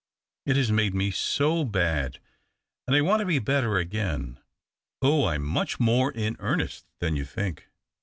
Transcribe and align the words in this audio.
It 0.47 0.55
has 0.55 0.71
made 0.71 0.95
me 0.95 1.11
so 1.11 1.63
bad, 1.63 2.17
and 2.87 2.95
I 2.95 3.01
want 3.01 3.19
to 3.19 3.25
be 3.27 3.37
better 3.37 3.77
again. 3.77 4.39
Oh, 4.99 5.25
I'm 5.27 5.43
much 5.43 5.79
more 5.79 6.11
in 6.11 6.37
earnest 6.39 6.87
than 6.97 7.15
you 7.15 7.23
think 7.23 7.67